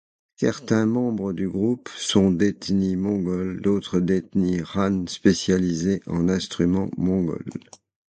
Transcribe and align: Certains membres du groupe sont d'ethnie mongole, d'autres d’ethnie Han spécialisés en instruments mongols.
Certains 0.37 0.87
membres 0.87 1.31
du 1.31 1.47
groupe 1.47 1.87
sont 1.95 2.31
d'ethnie 2.31 2.95
mongole, 2.95 3.61
d'autres 3.61 3.99
d’ethnie 3.99 4.59
Han 4.73 5.05
spécialisés 5.05 6.01
en 6.07 6.27
instruments 6.27 6.89
mongols. 6.97 7.45